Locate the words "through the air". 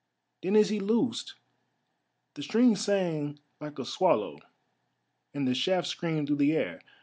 6.25-6.81